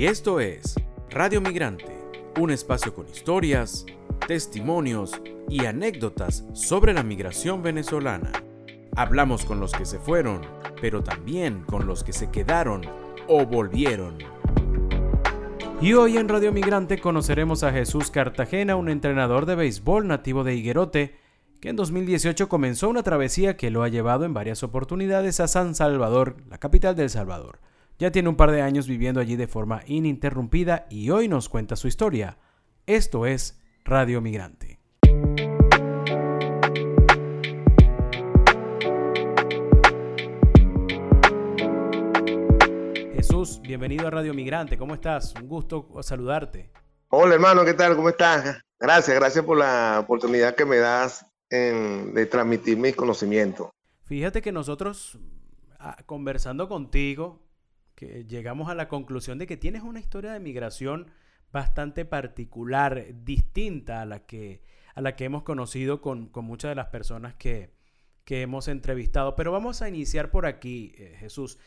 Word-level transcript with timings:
Y 0.00 0.06
esto 0.06 0.40
es 0.40 0.76
Radio 1.10 1.42
Migrante, 1.42 1.94
un 2.38 2.50
espacio 2.50 2.94
con 2.94 3.06
historias, 3.06 3.84
testimonios 4.26 5.20
y 5.46 5.66
anécdotas 5.66 6.42
sobre 6.54 6.94
la 6.94 7.02
migración 7.02 7.62
venezolana. 7.62 8.32
Hablamos 8.96 9.44
con 9.44 9.60
los 9.60 9.72
que 9.72 9.84
se 9.84 9.98
fueron, 9.98 10.40
pero 10.80 11.02
también 11.04 11.64
con 11.64 11.86
los 11.86 12.02
que 12.02 12.14
se 12.14 12.30
quedaron 12.30 12.80
o 13.28 13.44
volvieron. 13.44 14.16
Y 15.82 15.92
hoy 15.92 16.16
en 16.16 16.30
Radio 16.30 16.50
Migrante 16.50 16.98
conoceremos 16.98 17.62
a 17.62 17.70
Jesús 17.70 18.10
Cartagena, 18.10 18.76
un 18.76 18.88
entrenador 18.88 19.44
de 19.44 19.54
béisbol 19.54 20.08
nativo 20.08 20.44
de 20.44 20.54
Higuerote, 20.54 21.14
que 21.60 21.68
en 21.68 21.76
2018 21.76 22.48
comenzó 22.48 22.88
una 22.88 23.02
travesía 23.02 23.58
que 23.58 23.70
lo 23.70 23.82
ha 23.82 23.88
llevado 23.88 24.24
en 24.24 24.32
varias 24.32 24.62
oportunidades 24.62 25.40
a 25.40 25.46
San 25.46 25.74
Salvador, 25.74 26.36
la 26.48 26.56
capital 26.56 26.96
del 26.96 27.10
Salvador. 27.10 27.58
Ya 28.00 28.10
tiene 28.10 28.30
un 28.30 28.36
par 28.36 28.50
de 28.50 28.62
años 28.62 28.88
viviendo 28.88 29.20
allí 29.20 29.36
de 29.36 29.46
forma 29.46 29.82
ininterrumpida 29.86 30.86
y 30.88 31.10
hoy 31.10 31.28
nos 31.28 31.50
cuenta 31.50 31.76
su 31.76 31.86
historia. 31.86 32.38
Esto 32.86 33.26
es 33.26 33.60
Radio 33.84 34.22
Migrante. 34.22 34.80
Jesús, 43.14 43.60
bienvenido 43.60 44.06
a 44.06 44.10
Radio 44.10 44.32
Migrante. 44.32 44.78
¿Cómo 44.78 44.94
estás? 44.94 45.34
Un 45.34 45.46
gusto 45.46 45.90
saludarte. 46.00 46.70
Hola 47.10 47.34
hermano, 47.34 47.66
¿qué 47.66 47.74
tal? 47.74 47.96
¿Cómo 47.96 48.08
estás? 48.08 48.62
Gracias, 48.78 49.14
gracias 49.14 49.44
por 49.44 49.58
la 49.58 50.00
oportunidad 50.00 50.54
que 50.54 50.64
me 50.64 50.78
das 50.78 51.26
de 51.50 52.26
transmitir 52.30 52.78
mis 52.78 52.96
conocimientos. 52.96 53.68
Fíjate 54.04 54.40
que 54.40 54.52
nosotros, 54.52 55.18
ah, 55.78 55.98
conversando 56.06 56.66
contigo, 56.66 57.49
que 58.00 58.24
llegamos 58.24 58.70
a 58.70 58.74
la 58.74 58.88
conclusión 58.88 59.36
de 59.36 59.46
que 59.46 59.58
tienes 59.58 59.82
una 59.82 60.00
historia 60.00 60.32
de 60.32 60.40
migración 60.40 61.10
bastante 61.52 62.06
particular, 62.06 63.04
distinta 63.24 64.00
a 64.00 64.06
la 64.06 64.24
que, 64.24 64.62
a 64.94 65.02
la 65.02 65.16
que 65.16 65.26
hemos 65.26 65.42
conocido 65.42 66.00
con, 66.00 66.30
muchas 66.32 66.70
de 66.70 66.76
las 66.76 66.86
personas 66.86 67.34
que, 67.34 67.78
hemos 68.26 68.68
entrevistado. 68.68 69.34
Pero 69.34 69.50
vamos 69.50 69.82
a 69.82 69.88
iniciar 69.88 70.30
por 70.30 70.46
aquí, 70.46 70.94
eh, 70.96 71.16
Jesús. 71.18 71.58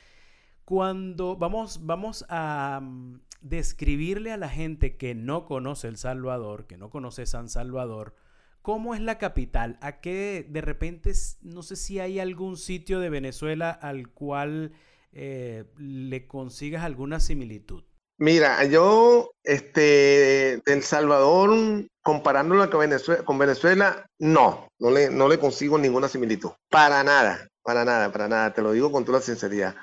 Cuando 0.64 1.36
vamos, 1.36 1.86
vamos 1.86 2.26
a 2.30 2.80
mm, 2.82 3.20
describirle 3.42 4.32
a 4.32 4.38
la 4.38 4.48
gente 4.48 4.96
que 4.96 5.14
no 5.14 5.46
conoce 5.46 5.90
El 5.90 5.98
Salvador, 5.98 6.66
que 6.66 6.78
no 6.78 6.90
conoce 6.90 7.26
San 7.26 7.50
Salvador, 7.50 8.16
¿Cómo 8.64 8.96
es 8.96 9.02
la 9.02 9.18
capital? 9.18 9.78
¿A 9.82 10.00
qué 10.00 10.48
de 10.50 10.62
repente, 10.62 11.12
no 11.42 11.64
sé 11.64 11.76
si 11.76 12.00
hay 12.00 12.22
algún 12.22 12.56
sitio 12.56 13.02
de 13.02 13.10
Venezuela 13.10 13.72
al 13.72 14.08
cual 14.08 14.72
eh, 15.14 15.66
le 15.78 16.28
consigas 16.28 16.84
alguna 16.84 17.20
similitud? 17.20 17.84
Mira, 18.18 18.64
yo, 18.66 19.32
este, 19.44 20.54
El 20.72 20.84
Salvador, 20.84 21.86
comparándolo 22.02 22.70
con 22.70 23.38
Venezuela, 23.40 24.06
no, 24.20 24.68
no 24.80 24.92
le, 24.92 25.10
no 25.10 25.28
le 25.28 25.40
consigo 25.40 25.78
ninguna 25.78 26.08
similitud. 26.08 26.52
Para 26.70 27.04
nada, 27.04 27.48
para 27.64 27.84
nada, 27.84 28.12
para 28.12 28.28
nada, 28.28 28.54
te 28.54 28.62
lo 28.62 28.72
digo 28.72 28.92
con 28.92 29.04
toda 29.04 29.20
sinceridad. 29.20 29.76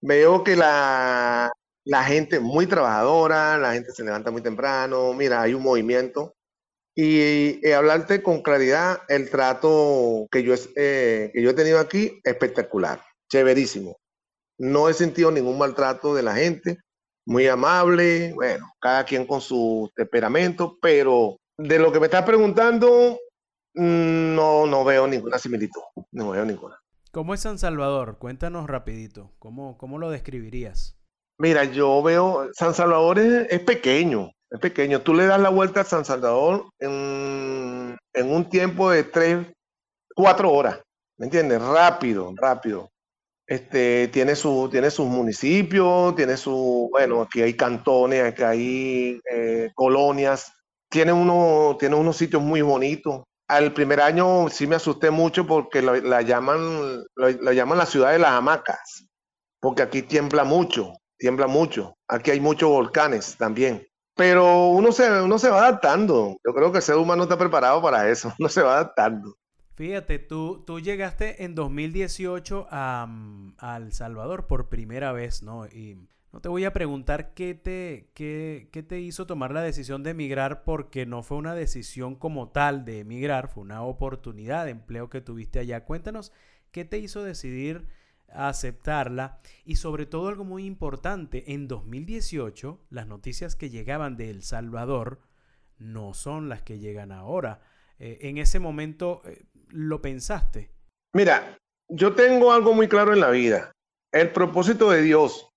Veo 0.00 0.44
que 0.44 0.56
la, 0.56 1.50
la 1.84 2.04
gente 2.04 2.40
muy 2.40 2.66
trabajadora, 2.66 3.56
la 3.58 3.72
gente 3.74 3.92
se 3.92 4.04
levanta 4.04 4.30
muy 4.30 4.42
temprano, 4.42 5.12
mira, 5.14 5.42
hay 5.42 5.54
un 5.54 5.62
movimiento. 5.62 6.34
Y, 6.96 7.66
y 7.66 7.72
hablarte 7.72 8.24
con 8.24 8.42
claridad, 8.42 9.02
el 9.08 9.30
trato 9.30 10.26
que 10.32 10.42
yo, 10.42 10.54
eh, 10.74 11.30
que 11.32 11.40
yo 11.40 11.50
he 11.50 11.54
tenido 11.54 11.78
aquí, 11.78 12.20
espectacular, 12.24 13.00
chéverísimo 13.30 13.96
no 14.58 14.88
he 14.88 14.94
sentido 14.94 15.30
ningún 15.30 15.58
maltrato 15.58 16.14
de 16.14 16.22
la 16.22 16.34
gente, 16.34 16.78
muy 17.26 17.46
amable, 17.46 18.32
bueno, 18.34 18.72
cada 18.80 19.04
quien 19.04 19.26
con 19.26 19.40
su 19.40 19.90
temperamento, 19.94 20.78
pero 20.80 21.36
de 21.56 21.78
lo 21.78 21.92
que 21.92 22.00
me 22.00 22.06
estás 22.06 22.24
preguntando, 22.24 23.18
mm, 23.74 24.34
no, 24.34 24.66
no 24.66 24.84
veo 24.84 25.06
ninguna 25.06 25.38
similitud, 25.38 25.82
no 26.12 26.30
veo 26.30 26.44
ninguna. 26.44 26.78
¿Cómo 27.12 27.34
es 27.34 27.40
San 27.40 27.58
Salvador? 27.58 28.18
Cuéntanos 28.18 28.66
rapidito, 28.66 29.32
¿cómo, 29.38 29.76
cómo 29.78 29.98
lo 29.98 30.10
describirías? 30.10 30.98
Mira, 31.38 31.64
yo 31.64 32.02
veo, 32.02 32.50
San 32.52 32.74
Salvador 32.74 33.18
es, 33.18 33.60
pequeño, 33.60 34.32
es 34.50 34.60
pequeño. 34.60 35.02
Tú 35.02 35.14
le 35.14 35.26
das 35.26 35.40
la 35.40 35.50
vuelta 35.50 35.82
a 35.82 35.84
San 35.84 36.04
Salvador 36.04 36.64
en, 36.80 37.96
en 38.12 38.30
un 38.30 38.48
tiempo 38.48 38.90
de 38.90 39.04
tres, 39.04 39.46
cuatro 40.16 40.50
horas, 40.50 40.80
¿me 41.16 41.26
entiendes? 41.26 41.62
Rápido, 41.62 42.32
rápido. 42.36 42.88
Este, 43.48 44.08
tiene, 44.08 44.36
su, 44.36 44.68
tiene 44.70 44.90
sus 44.90 45.06
municipios, 45.06 46.14
tiene 46.14 46.36
su, 46.36 46.88
bueno, 46.92 47.22
aquí 47.22 47.40
hay 47.40 47.54
cantones, 47.54 48.22
aquí 48.22 48.42
hay 48.42 49.20
eh, 49.32 49.70
colonias, 49.74 50.52
tiene, 50.90 51.14
uno, 51.14 51.74
tiene 51.80 51.96
unos 51.96 52.18
sitios 52.18 52.42
muy 52.42 52.60
bonitos. 52.60 53.22
Al 53.48 53.72
primer 53.72 54.02
año 54.02 54.50
sí 54.50 54.66
me 54.66 54.76
asusté 54.76 55.10
mucho 55.10 55.46
porque 55.46 55.80
la, 55.80 56.20
llaman, 56.20 57.02
la, 57.16 57.52
llaman 57.54 57.78
la 57.78 57.86
ciudad 57.86 58.12
de 58.12 58.18
las 58.18 58.32
hamacas, 58.32 59.06
porque 59.60 59.80
aquí 59.80 60.02
tiembla 60.02 60.44
mucho, 60.44 60.92
tiembla 61.16 61.46
mucho. 61.46 61.96
Aquí 62.06 62.30
hay 62.30 62.40
muchos 62.40 62.68
volcanes 62.68 63.34
también. 63.38 63.86
Pero 64.14 64.66
uno 64.68 64.92
se, 64.92 65.22
uno 65.22 65.38
se 65.38 65.48
va 65.48 65.60
adaptando. 65.60 66.36
Yo 66.44 66.52
creo 66.52 66.70
que 66.70 66.78
el 66.78 66.84
ser 66.84 66.96
humano 66.96 67.22
está 67.22 67.38
preparado 67.38 67.80
para 67.80 68.10
eso. 68.10 68.30
Uno 68.38 68.48
se 68.48 68.62
va 68.62 68.74
adaptando. 68.74 69.34
Fíjate, 69.78 70.18
tú, 70.18 70.64
tú 70.66 70.80
llegaste 70.80 71.44
en 71.44 71.54
2018 71.54 72.66
a, 72.68 73.08
El 73.76 73.92
Salvador 73.92 74.48
por 74.48 74.68
primera 74.68 75.12
vez, 75.12 75.44
¿no? 75.44 75.68
Y 75.68 75.96
no 76.32 76.40
te 76.40 76.48
voy 76.48 76.64
a 76.64 76.72
preguntar 76.72 77.32
qué 77.32 77.54
te, 77.54 78.10
qué, 78.12 78.70
qué 78.72 78.82
te 78.82 78.98
hizo 78.98 79.28
tomar 79.28 79.52
la 79.52 79.62
decisión 79.62 80.02
de 80.02 80.10
emigrar 80.10 80.64
porque 80.64 81.06
no 81.06 81.22
fue 81.22 81.36
una 81.36 81.54
decisión 81.54 82.16
como 82.16 82.48
tal 82.48 82.84
de 82.84 82.98
emigrar, 82.98 83.46
fue 83.46 83.62
una 83.62 83.82
oportunidad 83.84 84.64
de 84.64 84.72
empleo 84.72 85.10
que 85.10 85.20
tuviste 85.20 85.60
allá. 85.60 85.84
Cuéntanos 85.84 86.32
qué 86.72 86.84
te 86.84 86.98
hizo 86.98 87.22
decidir 87.22 87.86
aceptarla 88.32 89.38
y 89.64 89.76
sobre 89.76 90.06
todo 90.06 90.26
algo 90.26 90.42
muy 90.42 90.64
importante, 90.64 91.52
en 91.52 91.68
2018 91.68 92.80
las 92.90 93.06
noticias 93.06 93.54
que 93.54 93.70
llegaban 93.70 94.16
de 94.16 94.30
El 94.30 94.42
Salvador 94.42 95.20
no 95.78 96.14
son 96.14 96.48
las 96.48 96.62
que 96.62 96.80
llegan 96.80 97.12
ahora. 97.12 97.60
Eh, 98.00 98.18
en 98.22 98.38
ese 98.38 98.58
momento, 98.58 99.22
eh, 99.24 99.44
lo 99.70 100.00
pensaste? 100.00 100.70
Mira, 101.14 101.58
yo 101.88 102.14
tengo 102.14 102.52
algo 102.52 102.74
muy 102.74 102.88
claro 102.88 103.12
en 103.12 103.20
la 103.20 103.30
vida. 103.30 103.72
El 104.12 104.30
propósito 104.30 104.90
de 104.90 105.02
Dios 105.02 105.48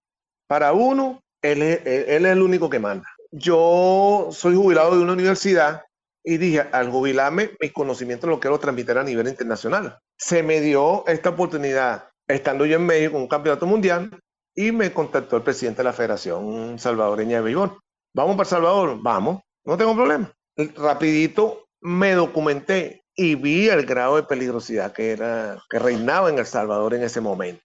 para 0.47 0.73
uno, 0.73 1.21
él 1.41 1.61
es, 1.61 1.85
el 1.85 2.41
único 2.41 2.69
que 2.69 2.79
manda. 2.79 3.07
Yo 3.31 4.29
soy 4.31 4.55
jubilado 4.55 4.97
de 4.97 5.03
una 5.03 5.13
universidad 5.13 5.83
y 6.23 6.37
dije, 6.37 6.61
al 6.71 6.91
jubilarme, 6.91 7.51
mis 7.59 7.71
conocimientos 7.71 8.29
los 8.29 8.39
quiero 8.39 8.59
transmitir 8.59 8.97
a 8.97 9.03
nivel 9.03 9.27
internacional. 9.27 9.97
Se 10.17 10.43
me 10.43 10.59
dio 10.59 11.05
esta 11.07 11.29
oportunidad 11.29 12.09
estando 12.27 12.65
yo 12.65 12.75
en 12.75 12.85
México 12.85 13.15
en 13.15 13.23
un 13.23 13.27
campeonato 13.27 13.65
mundial 13.65 14.19
y 14.55 14.71
me 14.71 14.91
contactó 14.91 15.37
el 15.37 15.43
presidente 15.43 15.79
de 15.79 15.85
la 15.85 15.93
Federación 15.93 16.77
Salvadoreña 16.77 17.37
de 17.37 17.43
Béisbol. 17.43 17.79
Vamos 18.13 18.35
para 18.35 18.49
Salvador, 18.49 18.99
vamos, 19.01 19.41
no 19.65 19.77
tengo 19.77 19.95
problema. 19.95 20.31
Rapidito 20.75 21.65
me 21.81 22.13
documenté, 22.13 23.00
y 23.15 23.35
vi 23.35 23.69
el 23.69 23.85
grado 23.85 24.15
de 24.15 24.23
peligrosidad 24.23 24.93
que, 24.93 25.11
era, 25.11 25.61
que 25.69 25.79
reinaba 25.79 26.29
en 26.29 26.39
El 26.39 26.45
Salvador 26.45 26.93
en 26.93 27.03
ese 27.03 27.21
momento. 27.21 27.63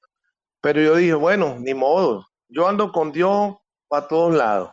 Pero 0.60 0.80
yo 0.80 0.96
dije, 0.96 1.14
bueno, 1.14 1.56
ni 1.60 1.74
modo, 1.74 2.26
yo 2.48 2.66
ando 2.68 2.92
con 2.92 3.12
Dios 3.12 3.56
para 3.88 4.08
todos 4.08 4.34
lados. 4.34 4.70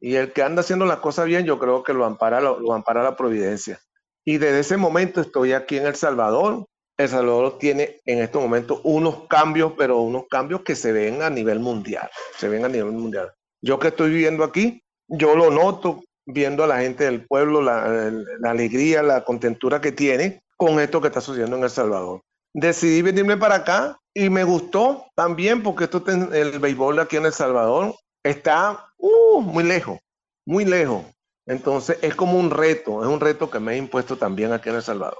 Y 0.00 0.14
el 0.14 0.32
que 0.32 0.42
anda 0.42 0.60
haciendo 0.60 0.86
las 0.86 0.98
cosas 0.98 1.26
bien, 1.26 1.44
yo 1.44 1.58
creo 1.58 1.82
que 1.82 1.92
lo 1.92 2.04
ampara, 2.04 2.40
lo, 2.40 2.72
ampara 2.72 3.02
la 3.02 3.16
providencia. 3.16 3.80
Y 4.24 4.38
desde 4.38 4.60
ese 4.60 4.76
momento 4.76 5.20
estoy 5.20 5.52
aquí 5.52 5.78
en 5.78 5.86
El 5.86 5.96
Salvador. 5.96 6.66
El 6.96 7.08
Salvador 7.08 7.58
tiene 7.58 8.00
en 8.04 8.20
estos 8.20 8.42
momentos 8.42 8.80
unos 8.84 9.26
cambios, 9.26 9.72
pero 9.76 10.00
unos 10.00 10.24
cambios 10.30 10.62
que 10.62 10.76
se 10.76 10.92
ven 10.92 11.22
a 11.22 11.30
nivel 11.30 11.60
mundial. 11.60 12.08
Se 12.36 12.48
ven 12.48 12.64
a 12.64 12.68
nivel 12.68 12.92
mundial. 12.92 13.32
Yo 13.60 13.78
que 13.78 13.88
estoy 13.88 14.10
viviendo 14.10 14.44
aquí, 14.44 14.82
yo 15.08 15.34
lo 15.34 15.50
noto 15.50 16.02
viendo 16.26 16.64
a 16.64 16.66
la 16.66 16.80
gente 16.80 17.04
del 17.04 17.24
pueblo, 17.24 17.62
la, 17.62 18.10
alegría, 18.44 19.02
la 19.02 19.24
contentura 19.24 19.80
que 19.80 19.92
tiene 19.92 20.42
con 20.56 20.80
esto 20.80 21.00
que 21.00 21.08
está 21.08 21.20
sucediendo 21.20 21.56
en 21.56 21.64
El 21.64 21.70
Salvador. 21.70 22.22
Decidí 22.52 23.02
venirme 23.02 23.36
para 23.36 23.56
acá 23.56 23.98
y 24.12 24.28
me 24.30 24.44
gustó 24.44 25.06
también 25.14 25.62
porque 25.62 25.84
esto 25.84 26.02
el 26.06 26.58
béisbol 26.58 26.98
aquí 26.98 27.16
en 27.16 27.26
El 27.26 27.32
Salvador 27.32 27.94
está 28.22 28.86
uh, 28.96 29.40
muy 29.40 29.64
lejos, 29.64 29.98
muy 30.46 30.64
lejos. 30.64 31.04
Entonces 31.46 31.98
es 32.02 32.14
como 32.14 32.38
un 32.38 32.50
reto, 32.50 33.02
es 33.02 33.08
un 33.08 33.20
reto 33.20 33.48
que 33.50 33.60
me 33.60 33.74
he 33.74 33.76
impuesto 33.76 34.16
también 34.16 34.52
aquí 34.52 34.68
en 34.68 34.76
El 34.76 34.82
Salvador. 34.82 35.18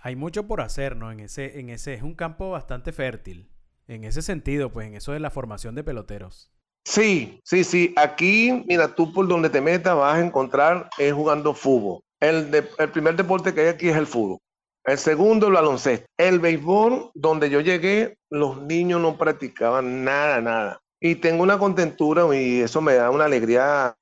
Hay 0.00 0.16
mucho 0.16 0.46
por 0.46 0.60
hacer, 0.60 0.96
¿no? 0.96 1.12
En 1.12 1.20
ese, 1.20 1.60
en 1.60 1.70
ese 1.70 1.94
es 1.94 2.02
un 2.02 2.14
campo 2.14 2.50
bastante 2.50 2.92
fértil. 2.92 3.50
En 3.86 4.04
ese 4.04 4.22
sentido, 4.22 4.72
pues 4.72 4.86
en 4.86 4.94
eso 4.94 5.12
de 5.12 5.20
la 5.20 5.30
formación 5.30 5.74
de 5.74 5.84
peloteros. 5.84 6.50
Sí, 6.88 7.38
sí, 7.44 7.64
sí. 7.64 7.92
Aquí, 7.98 8.64
mira, 8.66 8.94
tú 8.94 9.12
por 9.12 9.28
donde 9.28 9.50
te 9.50 9.60
metas 9.60 9.94
vas 9.94 10.16
a 10.16 10.24
encontrar 10.24 10.88
es 10.96 11.12
jugando 11.12 11.52
fútbol. 11.52 12.00
El, 12.18 12.48
primer 12.90 13.14
deporte 13.14 13.52
que 13.52 13.60
hay 13.60 13.66
aquí 13.66 13.90
es 13.90 13.96
el 13.96 14.06
fútbol. 14.06 14.38
El 14.84 14.96
segundo, 14.96 15.48
el 15.48 15.52
baloncesto. 15.52 16.06
El 16.16 16.38
béisbol, 16.38 17.10
donde 17.12 17.50
yo 17.50 17.60
llegué, 17.60 18.16
los 18.30 18.62
niños 18.62 19.02
no 19.02 19.18
practicaban 19.18 20.02
nada, 20.02 20.40
nada. 20.40 20.80
Y 20.98 21.16
tengo 21.16 21.42
una 21.42 21.58
contentura 21.58 22.24
y 22.34 22.60
eso 22.60 22.80
me 22.80 22.94
da 22.94 23.10
una 23.10 23.26
alegría 23.26 23.94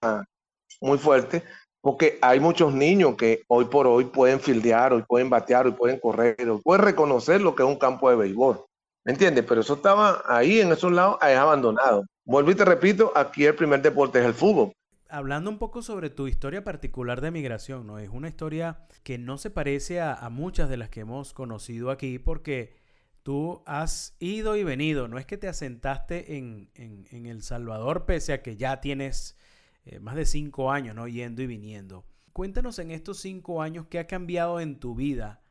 muy 0.80 0.98
fuerte 0.98 1.42
porque 1.80 2.20
hay 2.22 2.38
muchos 2.38 2.72
niños 2.72 3.16
que 3.16 3.42
hoy 3.48 3.64
por 3.64 3.88
hoy 3.88 4.04
pueden 4.04 4.38
fildear, 4.38 4.92
hoy 4.92 5.02
pueden 5.02 5.28
batear, 5.28 5.66
hoy 5.66 5.72
pueden 5.72 5.98
correr, 5.98 6.48
hoy 6.48 6.60
pueden 6.62 6.84
reconocer 6.84 7.40
lo 7.40 7.56
que 7.56 7.64
es 7.64 7.68
un 7.68 7.80
campo 7.80 8.08
de 8.10 8.16
béisbol. 8.16 8.64
¿Me 9.04 9.10
entiendes? 9.10 9.44
Pero 9.44 9.62
eso 9.62 9.74
estaba 9.74 10.22
ahí 10.28 10.60
en 10.60 10.70
esos 10.70 10.92
lados, 10.92 11.18
es 11.22 11.36
abandonado. 11.36 12.04
Vuelvo 12.26 12.50
y 12.50 12.56
te 12.56 12.64
repito, 12.64 13.12
aquí 13.14 13.44
el 13.44 13.54
primer 13.54 13.80
deporte 13.80 14.18
es 14.18 14.26
el 14.26 14.34
fútbol. 14.34 14.72
Hablando 15.08 15.48
un 15.48 15.58
poco 15.58 15.80
sobre 15.80 16.10
tu 16.10 16.26
historia 16.26 16.64
particular 16.64 17.20
de 17.20 17.30
migración, 17.30 17.86
¿no? 17.86 18.00
Es 18.00 18.10
una 18.10 18.28
historia 18.28 18.80
que 19.04 19.16
no 19.16 19.38
se 19.38 19.48
parece 19.48 20.00
a, 20.00 20.28
muchas 20.28 20.68
de 20.68 20.76
las 20.76 20.90
que 20.90 21.00
hemos 21.00 21.32
conocido 21.32 21.90
aquí 21.92 22.18
porque 22.18 22.74
tú 23.22 23.62
has 23.64 24.16
ido 24.18 24.56
y 24.56 24.64
venido, 24.64 25.06
no 25.06 25.18
es 25.18 25.26
que 25.26 25.38
te 25.38 25.46
asentaste 25.46 26.36
en, 26.36 26.68
en 26.74 27.26
El 27.26 27.42
Salvador 27.42 28.06
pese 28.06 28.32
a 28.32 28.42
que 28.42 28.56
ya 28.56 28.80
tienes 28.80 29.36
eh, 29.84 30.00
más 30.00 30.16
de 30.16 30.26
cinco 30.26 30.72
años, 30.72 30.96
¿no? 30.96 31.06
Yendo 31.06 31.42
y 31.42 31.46
viniendo. 31.46 32.04
Cuéntanos 32.32 32.80
en 32.80 32.90
estos 32.90 33.20
cinco 33.20 33.62
años 33.62 33.86
qué 33.88 34.00
ha 34.00 34.08
cambiado 34.08 34.58
en 34.58 34.80
tu 34.80 34.96
vida 34.96 35.42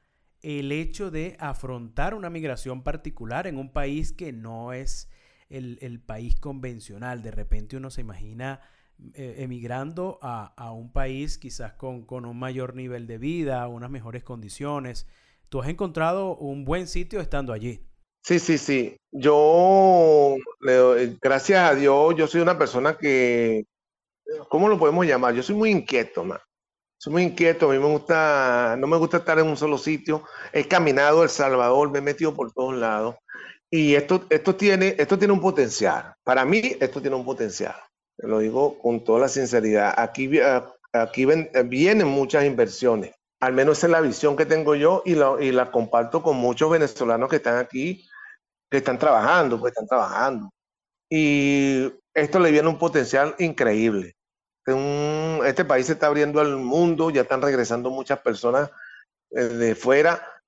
el 0.42 0.74
hecho 0.74 1.10
de 1.10 1.38
afrontar 1.40 2.14
una 2.14 2.30
migración 2.30 2.84
particular 2.84 3.48
en 3.48 3.58
un 3.58 3.72
país 3.72 4.12
que 4.12 4.34
no 4.34 4.74
es 4.74 5.10
el, 5.50 6.00
país 6.00 6.40
convencional. 6.40 7.22
De 7.22 7.32
repente 7.32 7.78
uno 7.78 7.90
se 7.90 8.02
imagina 8.02 8.62
eh, 9.14 9.36
emigrando 9.40 10.20
a, 10.22 10.72
un 10.72 10.92
país 10.92 11.38
quizás 11.38 11.74
con, 11.74 12.06
un 12.10 12.40
mayor 12.40 12.76
nivel 12.76 13.08
de 13.08 13.18
vida, 13.18 13.68
unas 13.68 13.90
mejores 13.90 14.24
condiciones. 14.24 15.08
Tú 15.50 15.62
has 15.62 15.70
encontrado 15.70 16.36
un 16.38 16.66
buen 16.66 16.88
sitio 16.88 17.22
estando 17.22 17.54
allí. 17.54 17.86
Sí, 18.24 18.40
sí, 18.40 18.58
sí. 18.58 18.98
Yo, 19.12 20.36
gracias 21.22 21.72
a 21.72 21.76
Dios, 21.76 22.16
yo 22.16 22.26
soy 22.28 22.42
una 22.42 22.58
persona 22.58 22.98
que 22.98 23.66
¿cómo 24.50 24.68
lo 24.68 24.78
podemos 24.78 25.06
llamar? 25.06 25.34
Yo 25.34 25.44
soy 25.44 25.56
muy 25.56 25.72
inquieto, 25.72 26.24
man. 26.24 26.40
Soy 26.98 27.14
muy 27.14 27.24
inquieto, 27.24 27.70
a 27.70 27.74
mí 27.74 27.80
me 27.80 27.88
gusta, 27.88 28.76
no 28.80 28.88
me 28.88 28.98
gusta 28.98 29.18
estar 29.18 29.38
en 29.40 29.48
un 29.48 29.58
solo 29.58 29.78
sitio. 29.78 30.24
He 30.54 30.68
caminado 30.68 31.24
El 31.24 31.30
Salvador, 31.30 31.92
me 31.92 32.00
he 32.00 32.02
metido 32.02 32.34
por 32.34 32.52
todos 32.52 32.76
lados. 32.76 33.16
Y 33.70 33.96
esto, 33.96 34.26
esto, 34.30 34.56
tiene, 34.56 34.96
esto 34.98 35.18
tiene 35.18 35.34
un 35.34 35.42
potencial. 35.42 36.14
Para 36.24 36.46
mí, 36.46 36.76
esto 36.80 37.02
tiene 37.02 37.16
un 37.16 37.26
potencial. 37.26 37.76
Te 38.18 38.28
lo 38.28 38.40
digo 38.40 38.80
con 38.80 39.04
toda 39.04 39.22
la 39.22 39.28
sinceridad. 39.28 39.94
Aquí, 39.98 40.30
aquí 40.94 41.26
vienen 41.66 42.08
muchas 42.08 42.46
inversiones. 42.46 43.14
Al 43.42 43.54
menos 43.54 43.84
es 43.84 43.90
la 43.90 44.02
visión 44.02 44.36
que 44.36 44.46
tengo 44.46 44.76
yo 44.76 45.04
y 45.06 45.16
la, 45.16 45.36
y 45.40 45.52
la 45.52 45.72
comparto 45.72 46.24
con 46.24 46.38
muchos 46.38 46.72
venezolanos 46.72 47.30
que 47.30 47.36
están 47.36 47.58
aquí, 47.58 48.08
que 48.72 48.78
están 48.78 48.98
trabajando, 48.98 49.60
pues 49.60 49.72
están 49.72 49.88
trabajando. 49.88 50.50
Y 51.10 51.92
esto 52.14 52.40
le 52.40 52.52
viene 52.52 52.70
un 52.70 52.80
potencial 52.80 53.36
increíble. 53.40 54.16
este 55.46 55.66
país 55.66 55.86
se 55.88 55.94
está 55.94 56.08
abriendo 56.08 56.40
al 56.40 56.56
mundo, 56.58 57.10
ya 57.10 57.22
están 57.22 57.42
regresando 57.42 57.90
muchas 57.90 58.20
personas 58.20 58.72
eh, 59.32 59.44
de 59.44 59.76
fuera. 59.76 60.42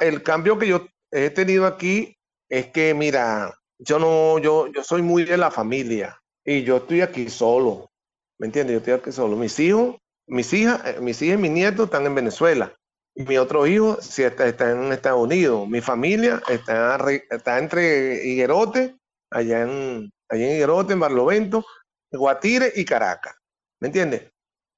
El 0.00 0.22
cambio 0.22 0.58
que 0.58 0.68
yo 0.68 0.86
he 1.10 1.30
tenido 1.30 1.66
aquí 1.66 2.16
es 2.52 2.66
que, 2.66 2.92
mira, 2.92 3.58
yo 3.78 3.98
no, 3.98 4.38
yo, 4.38 4.66
yo 4.66 4.84
soy 4.84 5.00
muy 5.00 5.24
de 5.24 5.38
la 5.38 5.50
familia 5.50 6.20
y 6.44 6.62
yo 6.64 6.76
estoy 6.76 7.00
aquí 7.00 7.30
solo, 7.30 7.90
¿me 8.38 8.46
entiendes? 8.46 8.74
Yo 8.74 8.78
estoy 8.80 8.92
aquí 8.92 9.10
solo. 9.10 9.36
Mis 9.36 9.58
hijos, 9.58 9.96
mis 10.26 10.52
hijas, 10.52 10.82
eh, 10.84 10.98
mis 11.00 11.22
hijas 11.22 11.38
y 11.38 11.42
mis 11.42 11.50
nietos 11.50 11.86
están 11.86 12.04
en 12.04 12.14
Venezuela. 12.14 12.74
Y 13.14 13.22
mi 13.22 13.38
otro 13.38 13.66
hijo 13.66 13.98
está, 13.98 14.46
está 14.46 14.70
en 14.70 14.92
Estados 14.92 15.22
Unidos. 15.22 15.66
Mi 15.66 15.80
familia 15.80 16.42
está, 16.46 17.58
entre 17.58 18.22
Higuerote, 18.22 18.96
allá 19.30 19.62
en, 19.62 20.10
allí 20.28 20.44
en 20.44 20.50
Higuerote, 20.50 20.92
en 20.92 21.00
Barlovento, 21.00 21.64
Guatire 22.10 22.70
y 22.76 22.84
Caracas. 22.84 23.34
¿Me 23.80 23.88
entiendes? 23.88 24.30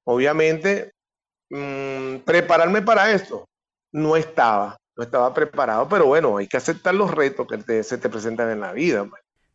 Obviamente, 0.05 0.93
mm, 1.49 2.19
prepararme 2.19 2.81
para 2.81 3.11
esto 3.11 3.45
no 3.91 4.15
estaba, 4.15 4.77
no 4.97 5.03
estaba 5.03 5.33
preparado, 5.33 5.87
pero 5.89 6.05
bueno, 6.05 6.37
hay 6.37 6.47
que 6.47 6.57
aceptar 6.57 6.95
los 6.95 7.11
retos 7.11 7.47
que 7.47 7.83
se 7.83 7.97
te 7.97 8.09
presentan 8.09 8.49
en 8.49 8.61
la 8.61 8.71
vida. 8.71 9.07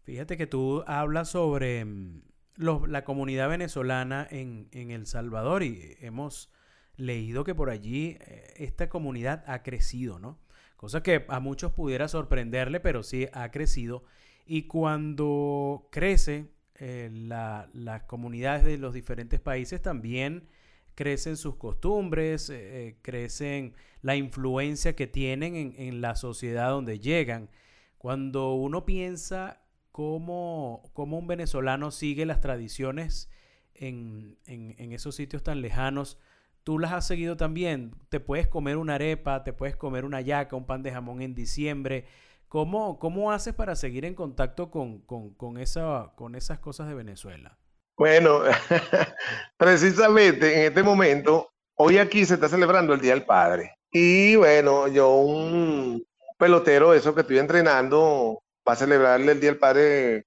Fíjate 0.04 0.36
que 0.36 0.46
tú 0.46 0.84
hablas 0.86 1.30
sobre 1.30 1.84
mm, 1.84 2.22
la 2.56 3.04
comunidad 3.04 3.48
venezolana 3.48 4.26
en, 4.30 4.68
en, 4.72 4.90
El 4.90 5.06
Salvador 5.06 5.62
y 5.62 5.96
hemos 6.00 6.50
leído 6.96 7.44
que 7.44 7.54
por 7.54 7.70
allí 7.70 8.18
eh, 8.20 8.54
esta 8.56 8.88
comunidad 8.88 9.44
ha 9.46 9.62
crecido, 9.62 10.18
¿no? 10.18 10.38
Cosa 10.76 11.02
que 11.02 11.26
a 11.28 11.40
muchos 11.40 11.72
pudiera 11.72 12.08
sorprenderle, 12.08 12.80
pero 12.80 13.02
sí 13.02 13.28
ha 13.32 13.50
crecido. 13.50 14.04
Y 14.46 14.62
cuando 14.62 15.88
crece 15.90 16.46
eh, 16.76 17.10
las 17.12 18.02
comunidades 18.04 18.64
de 18.64 18.78
los 18.78 18.94
diferentes 18.94 19.40
países, 19.40 19.82
también 19.82 20.48
crecen 20.94 21.36
sus 21.36 21.56
costumbres, 21.56 22.50
eh, 22.50 22.88
eh, 22.88 22.96
crecen 23.02 23.74
la 24.02 24.16
influencia 24.16 24.94
que 24.96 25.06
tienen 25.06 25.74
en, 25.76 26.00
la 26.00 26.16
sociedad 26.16 26.70
donde 26.70 26.98
llegan. 26.98 27.50
Cuando 27.98 28.54
uno 28.54 28.84
piensa 28.86 29.62
cómo, 29.92 30.90
cómo 30.92 31.18
un 31.18 31.26
venezolano 31.26 31.90
sigue 31.90 32.26
las 32.26 32.40
tradiciones 32.40 33.30
en, 33.74 34.38
en, 34.46 34.92
esos 34.92 35.14
sitios 35.14 35.42
tan 35.42 35.60
lejanos, 35.60 36.18
tú 36.64 36.78
las 36.78 36.92
has 36.92 37.06
seguido 37.06 37.36
también. 37.36 37.94
Te 38.08 38.20
puedes 38.20 38.48
comer 38.48 38.76
una 38.76 38.94
arepa, 38.96 39.44
te 39.44 39.52
puedes 39.52 39.76
comer 39.76 40.04
una 40.04 40.20
yaca, 40.20 40.56
un 40.56 40.66
pan 40.66 40.82
de 40.82 40.92
jamón 40.92 41.22
en 41.22 41.34
diciembre. 41.34 42.06
¿Cómo, 42.48 42.98
cómo 42.98 43.30
haces 43.30 43.54
para 43.54 43.76
seguir 43.76 44.04
en 44.04 44.14
contacto 44.14 44.72
con, 44.72 45.02
con, 45.02 45.56
esa, 45.56 46.12
con 46.16 46.34
esas 46.34 46.58
cosas 46.58 46.88
de 46.88 46.94
Venezuela? 46.94 47.59
Bueno, 47.96 48.40
precisamente 49.56 50.54
en 50.54 50.60
este 50.68 50.82
momento, 50.82 51.50
hoy 51.76 51.98
aquí 51.98 52.24
se 52.24 52.34
está 52.34 52.48
celebrando 52.48 52.94
el 52.94 53.00
Día 53.00 53.12
del 53.14 53.24
Padre. 53.24 53.74
Y 53.92 54.36
bueno, 54.36 54.88
yo 54.88 55.16
un 55.16 56.02
pelotero, 56.38 56.94
eso 56.94 57.14
que 57.14 57.20
estoy 57.22 57.38
entrenando, 57.38 58.42
va 58.66 58.72
a 58.72 58.76
celebrarle 58.76 59.32
el 59.32 59.40
Día 59.40 59.50
del 59.50 59.58
Padre 59.58 60.24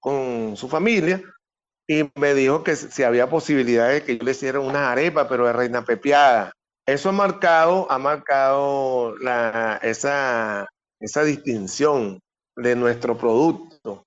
con 0.00 0.56
su 0.56 0.68
familia 0.68 1.22
y 1.88 2.10
me 2.16 2.34
dijo 2.34 2.64
que 2.64 2.76
si 2.76 3.02
había 3.04 3.28
posibilidad 3.30 3.90
de 3.90 4.04
que 4.04 4.18
yo 4.18 4.24
le 4.24 4.32
hiciera 4.32 4.60
una 4.60 4.92
arepa, 4.92 5.28
pero 5.28 5.46
de 5.46 5.52
reina 5.52 5.84
pepiada. 5.84 6.52
Eso 6.86 7.10
ha 7.10 7.12
marcado, 7.12 7.90
ha 7.90 7.98
marcado 7.98 9.16
la, 9.18 9.78
esa, 9.82 10.68
esa 11.00 11.24
distinción 11.24 12.20
de 12.56 12.76
nuestro 12.76 13.18
producto. 13.18 14.04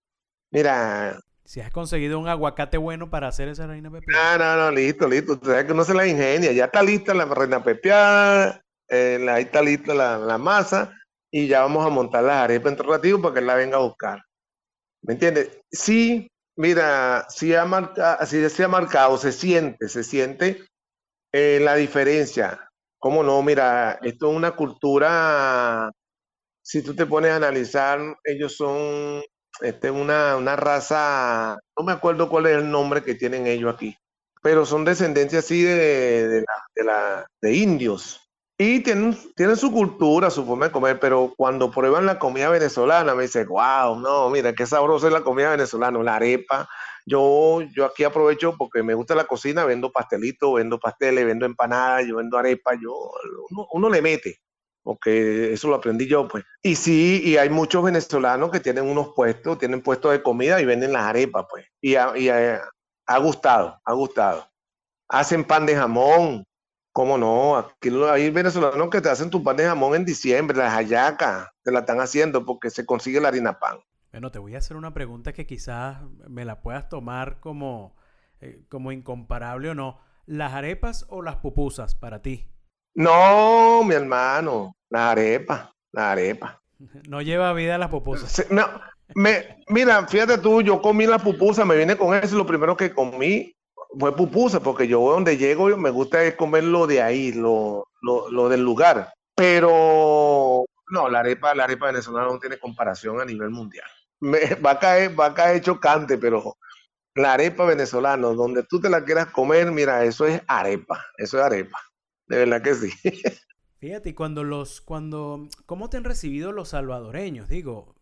Mira. 0.51 1.19
Si 1.45 1.61
has 1.61 1.71
conseguido 1.71 2.17
un 2.17 2.27
aguacate 2.27 2.77
bueno 2.77 3.09
para 3.09 3.27
hacer 3.27 3.47
esa 3.47 3.67
reina 3.67 3.91
pepiada. 3.91 4.37
No, 4.37 4.43
no, 4.43 4.65
no, 4.65 4.71
listo, 4.71 5.07
listo. 5.07 5.33
Usted 5.33 5.67
que 5.67 5.73
no 5.75 5.83
se 5.83 5.93
la 5.93 6.07
ingenia. 6.07 6.51
Ya 6.51 6.65
está 6.65 6.81
lista 6.81 7.13
la 7.13 7.25
reina 7.25 7.63
pepiada, 7.63 8.61
eh, 8.89 9.23
ahí 9.29 9.43
está 9.43 9.61
lista 9.61 9.93
la, 9.93 10.37
masa 10.39 10.93
y 11.31 11.47
ya 11.47 11.61
vamos 11.61 11.85
a 11.85 11.89
montar 11.89 12.23
las 12.23 12.43
arepas 12.43 12.73
en 12.73 12.79
ratito 12.79 13.21
para 13.21 13.33
que 13.33 13.39
él 13.41 13.47
la 13.47 13.55
venga 13.55 13.77
a 13.77 13.81
buscar. 13.81 14.23
¿Me 15.03 15.13
entiendes? 15.13 15.61
Sí, 15.71 16.27
mira, 16.57 17.27
sí 17.29 17.53
ha 17.53 17.65
marcado, 17.65 18.25
sí 18.25 18.49
se 18.49 18.63
ha 18.63 18.67
marcado, 18.67 19.17
se 19.17 19.31
siente, 19.31 19.87
se 19.87 20.03
siente 20.03 20.65
eh, 21.31 21.59
la 21.61 21.75
diferencia. 21.75 22.69
¿Cómo 22.97 23.21
no? 23.21 23.43
Mira, 23.43 23.99
esto 24.01 24.31
es 24.31 24.35
una 24.35 24.55
cultura 24.55 25.91
si 26.65 26.81
tú 26.81 26.95
te 26.95 27.05
pones 27.05 27.31
a 27.31 27.35
analizar, 27.35 27.99
ellos 28.23 28.55
son 28.55 29.21
este, 29.61 29.91
una, 29.91 30.35
una 30.37 30.55
raza, 30.55 31.57
no 31.77 31.85
me 31.85 31.91
acuerdo 31.91 32.29
cuál 32.29 32.47
es 32.47 32.57
el 32.57 32.69
nombre 32.69 33.03
que 33.03 33.15
tienen 33.15 33.47
ellos 33.47 33.73
aquí, 33.73 33.97
pero 34.41 34.65
son 34.65 34.85
descendencia 34.85 35.39
así 35.39 35.61
de, 35.61 36.27
de, 36.27 36.43
la, 36.83 37.25
de, 37.41 37.53
indios. 37.53 38.21
Y 38.57 38.81
tienen, 38.81 39.17
tienen 39.35 39.57
su 39.57 39.71
cultura, 39.71 40.29
su 40.29 40.45
forma 40.45 40.67
de 40.67 40.71
comer, 40.71 40.99
pero 40.99 41.33
cuando 41.35 41.71
prueban 41.71 42.05
la 42.05 42.19
comida 42.19 42.49
venezolana 42.49 43.13
me 43.13 43.23
dicen, 43.23 43.47
wow, 43.47 43.99
no, 43.99 44.29
mira, 44.29 44.53
qué 44.53 44.65
sabrosa 44.65 45.07
es 45.07 45.13
la 45.13 45.23
comida 45.23 45.51
venezolana, 45.51 46.01
la 46.01 46.15
arepa. 46.15 46.69
Yo, 47.05 47.61
yo 47.75 47.85
aquí 47.85 48.05
aprovecho 48.05 48.55
porque 48.57 48.81
me 48.81 48.93
gusta 48.93 49.13
la 49.13 49.25
cocina, 49.25 49.65
vendo 49.65 49.91
pastelitos, 49.91 50.55
vendo 50.55 50.79
pasteles, 50.79 51.25
vendo 51.25 51.45
empanadas, 51.45 52.07
yo 52.07 52.15
vendo 52.15 52.37
arepa, 52.37 52.73
yo, 52.81 53.11
uno, 53.49 53.67
uno 53.73 53.89
le 53.89 54.01
mete 54.01 54.39
porque 54.85 55.51
eso 55.51 55.67
lo 55.67 55.75
aprendí 55.77 56.07
yo, 56.07 56.27
pues. 56.27 56.45
Y 56.61 56.75
sí, 56.75 57.19
y 57.25 57.37
hay 57.37 57.49
muchos 57.49 57.83
venezolanos 57.83 58.51
que 58.51 58.59
tienen 58.59 58.85
unos 58.85 59.13
puestos, 59.15 59.57
tienen 59.57 59.81
puestos 59.81 60.11
de 60.11 60.21
comida 60.21 60.61
y 60.61 60.65
venden 60.65 60.93
las 60.93 61.05
arepas, 61.05 61.47
pues. 61.49 61.65
Y 61.81 61.95
ha, 61.95 62.13
ha, 63.07 63.17
gustado, 63.17 63.81
ha 63.83 63.93
gustado. 63.93 64.47
Hacen 65.09 65.43
pan 65.43 65.65
de 65.65 65.75
jamón, 65.75 66.43
¿cómo 66.93 67.17
no? 67.17 67.57
Aquí 67.57 67.89
hay 68.11 68.29
venezolanos 68.29 68.91
que 68.91 69.01
te 69.01 69.09
hacen 69.09 69.31
tu 69.31 69.43
pan 69.43 69.57
de 69.57 69.65
jamón 69.65 69.95
en 69.95 70.05
diciembre, 70.05 70.55
las 70.55 70.73
hallacas, 70.73 71.47
te 71.63 71.71
la 71.71 71.79
están 71.79 71.99
haciendo 71.99 72.45
porque 72.45 72.69
se 72.69 72.85
consigue 72.85 73.19
la 73.19 73.29
harina 73.29 73.57
pan. 73.57 73.79
Bueno, 74.11 74.29
te 74.29 74.37
voy 74.37 74.53
a 74.53 74.59
hacer 74.59 74.77
una 74.77 74.93
pregunta 74.93 75.33
que 75.33 75.47
quizás 75.47 75.97
me 76.29 76.45
la 76.45 76.61
puedas 76.61 76.89
tomar 76.89 77.39
como, 77.39 77.95
eh, 78.39 78.63
como 78.69 78.91
incomparable 78.91 79.71
o 79.71 79.73
no. 79.73 79.99
¿Las 80.27 80.53
arepas 80.53 81.07
o 81.09 81.23
las 81.23 81.37
pupusas 81.37 81.95
para 81.95 82.21
ti? 82.21 82.51
No, 82.95 83.83
mi 83.83 83.93
hermano, 83.93 84.75
la 84.89 85.11
arepa, 85.11 85.73
la 85.91 86.11
arepa. 86.11 86.61
No 87.07 87.21
lleva 87.21 87.53
vida 87.53 87.77
las 87.77 87.89
pupusas. 87.89 88.49
no, 88.49 88.65
me, 89.13 89.63
mira, 89.69 90.07
fíjate 90.07 90.37
tú, 90.37 90.61
yo 90.61 90.81
comí 90.81 91.05
las 91.05 91.21
pupusas, 91.21 91.65
me 91.65 91.77
vine 91.77 91.95
con 91.95 92.15
eso, 92.15 92.35
lo 92.35 92.45
primero 92.45 92.75
que 92.75 92.93
comí 92.93 93.55
fue 93.99 94.15
pupusa, 94.15 94.59
porque 94.59 94.87
yo 94.87 94.99
donde 94.99 95.37
llego 95.37 95.75
me 95.77 95.89
gusta 95.89 96.35
comer 96.35 96.63
lo 96.63 96.87
de 96.87 97.01
ahí, 97.01 97.31
lo, 97.31 97.87
lo, 98.01 98.49
del 98.49 98.61
lugar. 98.61 99.13
Pero 99.35 100.65
no, 100.89 101.09
la 101.09 101.19
arepa, 101.19 101.53
la 101.53 101.65
arepa 101.65 101.87
venezolana 101.87 102.27
no 102.27 102.39
tiene 102.39 102.57
comparación 102.57 103.21
a 103.21 103.25
nivel 103.25 103.49
mundial. 103.49 103.87
Me, 104.19 104.55
va 104.55 104.71
a 104.71 104.79
caer, 104.79 105.17
va 105.17 105.27
a 105.27 105.33
caer 105.33 105.61
chocante, 105.61 106.17
pero 106.17 106.57
la 107.13 107.33
arepa 107.33 107.65
venezolana, 107.65 108.27
donde 108.27 108.63
tú 108.63 108.79
te 108.79 108.89
la 108.89 109.03
quieras 109.03 109.27
comer, 109.27 109.71
mira, 109.71 110.03
eso 110.03 110.25
es 110.25 110.41
arepa, 110.47 111.05
eso 111.17 111.37
es 111.37 111.43
arepa. 111.43 111.79
De 112.27 112.37
verdad 112.37 112.61
que 112.61 112.75
sí. 112.75 112.89
Fíjate, 113.77 114.09
y 114.09 114.13
cuando 114.13 114.43
los, 114.43 114.81
cuando, 114.81 115.47
¿cómo 115.65 115.89
te 115.89 115.97
han 115.97 116.05
recibido 116.05 116.51
los 116.51 116.69
salvadoreños? 116.69 117.49
Digo, 117.49 117.95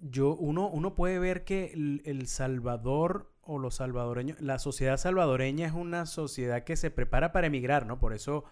yo, 0.00 0.34
uno, 0.34 0.68
uno 0.68 0.94
puede 0.94 1.18
ver 1.18 1.44
que 1.44 1.72
el, 2.04 2.26
Salvador 2.26 3.30
o 3.42 3.58
los 3.58 3.76
salvadoreños, 3.76 4.40
la 4.40 4.58
sociedad 4.58 4.96
salvadoreña 4.96 5.66
es 5.66 5.72
una 5.72 6.06
sociedad 6.06 6.64
que 6.64 6.76
se 6.76 6.90
prepara 6.90 7.32
para 7.32 7.46
emigrar, 7.46 7.86
¿no? 7.86 7.98
Por 7.98 8.14
eso 8.14 8.44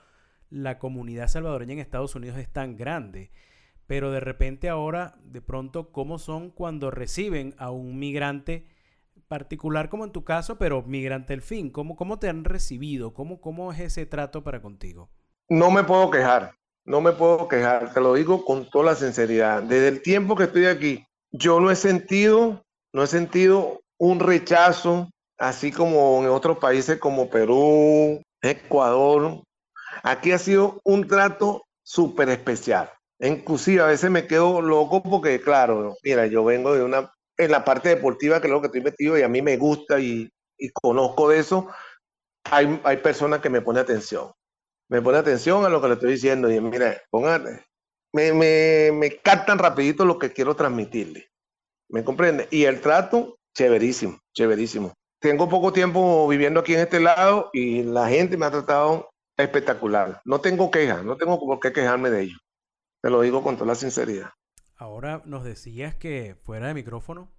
la 0.50 0.78
comunidad 0.78 1.28
salvadoreña 1.28 1.74
en 1.74 1.78
Estados 1.80 2.14
Unidos 2.14 2.38
es 2.38 2.52
tan 2.52 2.76
grande. 2.76 3.30
Pero 3.86 4.10
de 4.10 4.20
repente 4.20 4.68
ahora, 4.68 5.16
de 5.24 5.40
pronto, 5.40 5.92
¿cómo 5.92 6.18
son 6.18 6.50
cuando 6.50 6.90
reciben 6.90 7.54
a 7.58 7.70
un 7.70 7.98
migrante 7.98 8.66
particular 9.28 9.88
como 9.88 10.04
en 10.04 10.12
tu 10.12 10.24
caso, 10.24 10.58
pero 10.58 10.82
migrante 10.82 11.34
al 11.34 11.42
fin? 11.42 11.70
¿Cómo, 11.70 11.96
cómo 11.96 12.18
te 12.18 12.28
han 12.28 12.44
recibido? 12.44 13.14
¿Cómo, 13.14 13.40
¿Cómo 13.40 13.72
es 13.72 13.80
ese 13.80 14.06
trato 14.06 14.42
para 14.44 14.62
contigo? 14.62 15.10
No 15.48 15.70
me 15.70 15.84
puedo 15.84 16.10
quejar, 16.10 16.52
no 16.84 17.00
me 17.00 17.12
puedo 17.12 17.48
quejar, 17.48 17.92
te 17.92 18.00
lo 18.00 18.14
digo 18.14 18.44
con 18.44 18.68
toda 18.70 18.86
la 18.86 18.94
sinceridad. 18.94 19.62
Desde 19.62 19.88
el 19.88 20.02
tiempo 20.02 20.36
que 20.36 20.44
estoy 20.44 20.66
aquí, 20.66 21.04
yo 21.30 21.60
no 21.60 21.70
he 21.70 21.76
sentido, 21.76 22.62
no 22.92 23.02
he 23.02 23.06
sentido 23.06 23.80
un 23.98 24.20
rechazo, 24.20 25.10
así 25.38 25.72
como 25.72 26.22
en 26.22 26.28
otros 26.28 26.58
países 26.58 26.98
como 26.98 27.28
Perú, 27.28 28.22
Ecuador. 28.42 29.42
Aquí 30.02 30.32
ha 30.32 30.38
sido 30.38 30.80
un 30.84 31.06
trato 31.06 31.62
súper 31.82 32.28
especial. 32.28 32.90
Inclusive 33.18 33.82
a 33.82 33.86
veces 33.86 34.10
me 34.10 34.26
quedo 34.26 34.60
loco 34.60 35.02
porque, 35.02 35.40
claro, 35.40 35.96
mira, 36.02 36.26
yo 36.26 36.44
vengo 36.44 36.74
de 36.74 36.82
una, 36.82 37.10
en 37.38 37.50
la 37.50 37.64
parte 37.64 37.90
deportiva, 37.90 38.40
que 38.40 38.46
es 38.46 38.52
lo 38.52 38.60
que 38.60 38.66
estoy 38.66 38.80
metido 38.80 39.18
y 39.18 39.22
a 39.22 39.28
mí 39.28 39.42
me 39.42 39.56
gusta 39.56 40.00
y, 40.00 40.30
conozco 40.72 41.28
de 41.28 41.38
eso, 41.38 41.68
hay, 42.44 42.96
personas 43.02 43.40
que 43.40 43.50
me 43.50 43.60
ponen 43.60 43.82
atención. 43.82 44.32
Me 44.88 45.02
pone 45.02 45.18
atención 45.18 45.64
a 45.64 45.68
lo 45.68 45.82
que 45.82 45.88
le 45.88 45.94
estoy 45.94 46.12
diciendo 46.12 46.50
y 46.50 46.60
mira, 46.60 47.02
póngale, 47.10 47.66
me, 48.12 49.20
captan 49.22 49.58
rapidito 49.58 50.04
lo 50.04 50.18
que 50.18 50.32
quiero 50.32 50.56
transmitirle. 50.56 51.28
¿Me 51.88 52.04
comprende? 52.04 52.48
Y 52.50 52.64
el 52.64 52.80
trato, 52.80 53.36
chéverísimo, 53.54 54.18
chéverísimo. 54.32 54.94
Tengo 55.20 55.48
poco 55.48 55.72
tiempo 55.72 56.26
viviendo 56.28 56.60
aquí 56.60 56.74
en 56.74 56.80
este 56.80 57.00
lado 57.00 57.50
y 57.52 57.82
la 57.82 58.08
gente 58.08 58.36
me 58.36 58.46
ha 58.46 58.50
tratado 58.50 59.10
espectacular. 59.36 60.20
No 60.24 60.40
tengo 60.40 60.70
quejas, 60.70 61.04
no 61.04 61.16
tengo 61.16 61.38
por 61.38 61.60
qué 61.60 61.72
quejarme 61.72 62.10
de 62.10 62.22
ello. 62.22 62.38
Te 63.02 63.10
lo 63.10 63.20
digo 63.20 63.42
con 63.42 63.56
toda 63.56 63.68
la 63.68 63.74
sinceridad. 63.74 64.30
Ahora 64.76 65.22
nos 65.24 65.44
decías 65.44 65.94
que 65.94 66.36
fuera 66.42 66.68
de 66.68 66.74
micrófono 66.74 67.30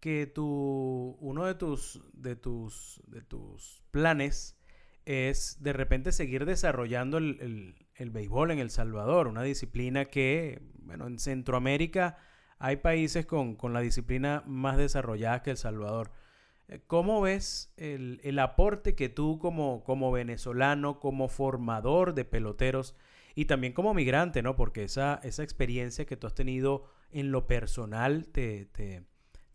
que 0.00 0.26
tu 0.26 1.16
uno 1.20 1.44
de 1.44 1.54
tus 1.54 2.00
de 2.12 2.36
tus 2.36 3.02
de 3.06 3.20
tus 3.20 3.82
planes 3.90 4.58
es 5.08 5.56
de 5.60 5.72
repente 5.72 6.12
seguir 6.12 6.44
desarrollando 6.44 7.16
el, 7.16 7.74
el, 7.94 8.10
béisbol 8.10 8.50
en 8.50 8.58
El 8.58 8.68
Salvador, 8.68 9.26
una 9.26 9.42
disciplina 9.42 10.04
que, 10.04 10.60
bueno, 10.80 11.06
en 11.06 11.18
Centroamérica 11.18 12.18
hay 12.58 12.76
países 12.76 13.24
con, 13.24 13.56
la 13.72 13.80
disciplina 13.80 14.42
más 14.46 14.76
desarrollada 14.76 15.42
que 15.42 15.52
El 15.52 15.56
Salvador. 15.56 16.12
Eh, 16.68 16.82
¿Cómo 16.86 17.22
ves 17.22 17.72
el, 17.78 18.20
el 18.22 18.38
aporte 18.38 18.94
que 18.94 19.08
tú 19.08 19.38
como, 19.38 19.82
como 19.82 20.12
venezolano, 20.12 21.00
como 21.00 21.28
formador 21.28 22.12
de 22.12 22.26
peloteros 22.26 22.94
y 23.38 23.44
también 23.44 23.72
como 23.72 23.94
migrante, 23.94 24.42
¿no? 24.42 24.56
Porque 24.56 24.82
esa, 24.82 25.20
esa 25.22 25.44
experiencia 25.44 26.06
que 26.06 26.16
tú 26.16 26.26
has 26.26 26.34
tenido 26.34 26.86
en 27.12 27.30
lo 27.30 27.46
personal 27.46 28.26
te, 28.26 28.64
te, 28.64 29.04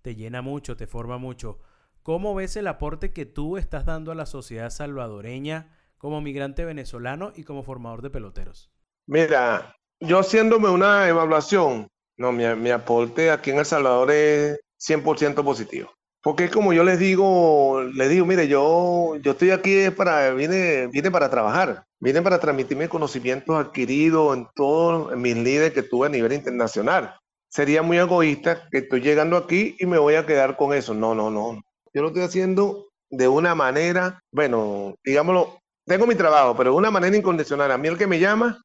te 0.02 0.16
llena 0.16 0.42
mucho, 0.42 0.78
te 0.78 0.88
forma 0.88 1.18
mucho. 1.18 1.60
¿Cómo 2.02 2.34
ves 2.34 2.56
el 2.56 2.68
aporte 2.68 3.12
que 3.12 3.26
tú 3.26 3.58
estás 3.58 3.86
dando 3.86 4.14
a 4.14 4.16
la 4.16 4.26
sociedad 4.26 4.70
salvadoreña 4.70 5.76
como 5.98 6.22
migrante 6.22 6.64
venezolano 6.64 7.34
y 7.36 7.44
como 7.44 7.62
formador 7.64 8.02
de 8.02 8.10
peloteros? 8.10 8.72
Mira, 9.06 9.76
yo 10.00 10.20
haciéndome 10.20 10.70
una 10.70 11.10
evaluación, 11.10 11.90
no, 12.16 12.32
mi, 12.32 12.70
aporte 12.70 13.32
aquí 13.32 13.52
en 13.52 13.60
El 13.60 13.66
Salvador 13.66 14.12
es 14.12 14.62
100% 14.80 15.44
positivo. 15.44 15.92
Porque 16.24 16.50
como 16.50 16.72
yo 16.72 16.86
les 16.86 17.00
digo, 17.00 17.84
les 17.84 18.10
digo, 18.10 18.26
mire, 18.26 18.48
yo, 18.48 19.18
yo 19.18 19.32
estoy 19.32 19.52
aquí 19.52 19.90
para, 19.90 20.34
vine, 20.34 20.90
para 21.12 21.30
trabajar, 21.30 21.84
vine 22.00 22.22
para 22.22 22.40
transmitir 22.40 22.78
mis 22.78 22.88
conocimientos 22.88 23.54
adquiridos 23.58 24.38
en 24.38 24.48
todos 24.56 25.18
mis 25.18 25.36
líderes 25.36 25.74
que 25.74 25.84
tuve 25.84 26.08
a 26.08 26.10
nivel 26.10 26.32
internacional. 26.32 27.14
Sería 27.50 27.82
muy 27.82 27.98
egoísta 27.98 28.70
que 28.72 28.78
estoy 28.78 29.02
llegando 29.02 29.36
aquí 29.36 29.76
y 29.78 29.86
me 29.86 29.98
voy 29.98 30.16
a 30.16 30.26
quedar 30.26 30.56
con 30.56 30.74
eso. 30.74 30.94
No, 30.94 31.14
no, 31.14 31.30
no. 31.30 31.62
Yo 31.94 32.02
lo 32.02 32.08
estoy 32.08 32.24
haciendo 32.24 32.88
de 33.10 33.28
una 33.28 33.54
manera, 33.54 34.22
bueno, 34.32 34.96
digámoslo, 35.04 35.60
tengo 35.86 36.08
mi 36.08 36.16
trabajo, 36.16 36.56
pero 36.56 36.72
de 36.72 36.78
una 36.78 36.90
manera 36.90 37.18
incondicional. 37.18 37.70
A 37.70 37.78
mí 37.78 37.90
el 37.90 37.98
que 37.98 38.08
me 38.08 38.20
llama, 38.20 38.62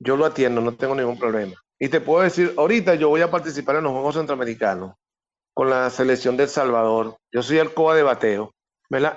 yo 0.00 0.16
lo 0.16 0.26
atiendo, 0.26 0.60
no 0.60 0.74
tengo 0.74 0.96
ningún 0.96 1.20
problema. 1.20 1.54
Y 1.78 1.88
te 1.88 2.00
puedo 2.00 2.24
decir, 2.24 2.52
ahorita 2.56 2.96
yo 2.96 3.10
voy 3.10 3.20
a 3.20 3.30
participar 3.30 3.76
en 3.76 3.84
los 3.84 3.92
Juegos 3.92 4.16
Centroamericanos 4.16 4.96
con 5.56 5.70
la 5.70 5.88
selección 5.88 6.36
del 6.36 6.50
Salvador. 6.50 7.16
Yo 7.32 7.42
soy 7.42 7.56
el 7.56 7.72
COA 7.72 7.94
de 7.94 8.02
bateo. 8.02 8.52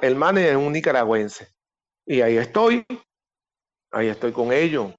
El 0.02 0.16
manager 0.16 0.52
es 0.52 0.56
un 0.56 0.72
nicaragüense. 0.72 1.50
Y 2.06 2.22
ahí 2.22 2.38
estoy, 2.38 2.86
ahí 3.92 4.08
estoy 4.08 4.32
con 4.32 4.54
ellos. 4.54 4.94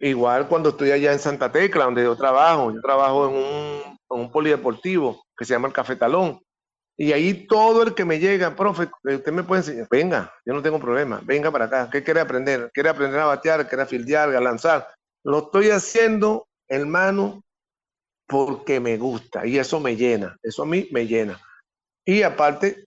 Igual 0.00 0.48
cuando 0.48 0.70
estoy 0.70 0.92
allá 0.92 1.12
en 1.12 1.18
Santa 1.18 1.52
Tecla, 1.52 1.84
donde 1.84 2.02
yo 2.02 2.16
trabajo, 2.16 2.72
yo 2.72 2.80
trabajo 2.80 3.28
en 3.28 3.96
un, 4.08 4.32
polideportivo 4.32 5.22
que 5.36 5.44
se 5.44 5.52
llama 5.52 5.68
el 5.68 5.74
Cafetalón. 5.74 6.40
Y 6.96 7.12
ahí 7.12 7.46
todo 7.46 7.82
el 7.82 7.94
que 7.94 8.06
me 8.06 8.18
llega, 8.18 8.56
profe, 8.56 8.88
usted 9.04 9.32
me 9.32 9.42
puede 9.42 9.60
enseñar, 9.60 9.86
venga, 9.90 10.32
yo 10.46 10.54
no 10.54 10.62
tengo 10.62 10.80
problema, 10.80 11.20
venga 11.22 11.50
para 11.50 11.66
acá. 11.66 11.90
¿Qué 11.90 12.02
quiere 12.02 12.20
aprender? 12.20 12.70
¿Quiere 12.72 12.88
aprender 12.88 13.20
a 13.20 13.26
batear? 13.26 13.68
¿Quiere 13.68 13.84
fildear, 13.84 14.34
a 14.34 14.40
lanzar? 14.40 14.88
Lo 15.22 15.40
estoy 15.40 15.68
haciendo, 15.68 16.48
hermano, 16.68 17.42
porque 18.26 18.80
me 18.80 18.96
gusta 18.96 19.46
y 19.46 19.58
eso 19.58 19.80
me 19.80 19.96
llena, 19.96 20.36
eso 20.42 20.62
a 20.62 20.66
mí 20.66 20.88
me 20.90 21.06
llena. 21.06 21.40
Y 22.04 22.22
aparte, 22.22 22.84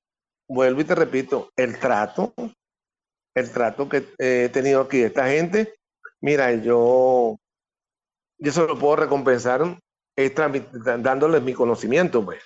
vuelvo 0.48 0.82
y 0.82 0.86
te 0.86 0.96
repito, 0.96 1.52
el 1.56 1.80
trato, 1.80 2.34
el 3.36 3.52
trato 3.52 3.88
que 3.88 4.06
he 4.18 4.50
tenido 4.50 4.82
aquí 4.82 5.00
de 5.00 5.08
esta 5.08 5.28
gente, 5.28 5.76
mira, 6.22 6.54
yo, 6.54 7.38
yo 8.38 8.50
eso 8.50 8.66
lo 8.68 8.78
puedo 8.78 8.98
recompensar 8.98 9.80
dándoles 10.16 11.42
mi 11.42 11.54
conocimiento, 11.54 12.24
pues 12.24 12.42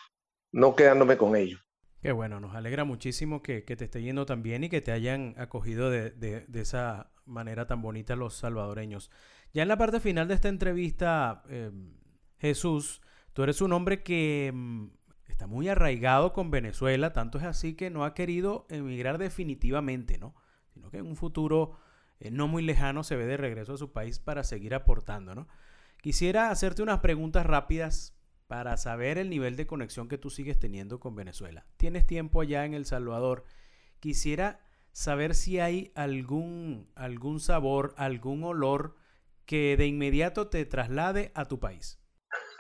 no 0.52 0.76
quedándome 0.76 1.18
con 1.18 1.36
ellos. 1.36 1.60
Qué 2.02 2.12
bueno, 2.12 2.42
nos 2.42 2.54
alegra 2.54 2.84
muchísimo 2.84 3.42
que, 3.42 3.62
te 3.62 3.86
esté 3.86 4.02
yendo 4.02 4.26
tan 4.26 4.44
bien 4.44 4.66
y 4.66 4.70
que 4.70 4.82
te 4.82 4.92
hayan 4.92 5.36
acogido 5.38 5.90
de, 5.90 6.46
esa 6.54 7.12
manera 7.26 7.66
tan 7.66 7.82
bonita 7.82 8.18
los 8.18 8.34
salvadoreños. 8.34 9.10
Ya 9.54 9.62
en 9.62 9.70
la 9.70 9.78
parte 9.78 10.02
final 10.02 10.28
de 10.28 10.34
esta 10.34 10.50
entrevista, 10.50 11.44
em, 11.48 11.94
Jesús, 12.44 13.02
tú 13.32 13.44
eres 13.44 13.62
un 13.62 13.72
hombre 13.72 14.04
que 14.04 14.48
em, 14.48 14.92
está 15.30 15.48
muy 15.48 15.70
arraigado 15.70 16.34
con 16.34 16.52
Venezuela, 16.52 17.14
tanto 17.14 17.38
es 17.38 17.46
así 17.46 17.74
que 17.74 17.90
no 17.90 18.04
ha 18.04 18.14
querido 18.14 18.66
emigrar 18.70 19.18
definitivamente, 19.18 20.18
¿no? 20.18 20.36
Sino 20.74 20.92
que 20.92 20.98
en 20.98 21.08
un 21.08 21.16
futuro 21.16 21.78
eh, 22.20 22.32
no 22.32 22.50
muy 22.50 22.62
lejano 22.62 23.06
se 23.06 23.16
ve 23.16 23.26
de 23.26 23.38
regreso 23.38 23.76
a 23.76 23.78
su 23.78 23.94
país 23.94 24.20
para 24.20 24.44
seguir 24.44 24.76
aportando, 24.76 25.34
¿no? 25.36 25.48
Quisiera 26.02 26.50
hacerte 26.50 26.84
unas 26.84 27.00
preguntas 27.00 27.46
rápidas 27.46 28.14
para 28.48 28.76
saber 28.76 29.18
el 29.18 29.30
nivel 29.30 29.56
de 29.56 29.66
conexión 29.66 30.10
que 30.10 30.18
tú 30.18 30.30
sigues 30.30 30.60
teniendo 30.60 31.00
con 31.00 31.16
Venezuela. 31.16 31.66
Tienes 31.78 32.06
tiempo 32.06 32.42
allá 32.42 32.66
en 32.66 32.74
El 32.74 32.86
Salvador. 32.86 33.46
Quisiera 34.02 34.60
saber 34.92 35.34
si 35.34 35.62
hay 35.62 35.94
algún, 35.96 36.92
algún 36.96 37.40
sabor, 37.40 37.94
algún 37.96 38.44
olor 38.44 38.98
que 39.46 39.78
de 39.78 39.88
inmediato 39.88 40.50
te 40.50 40.66
traslade 40.66 41.32
a 41.36 41.46
tu 41.46 41.62
país. 41.62 42.03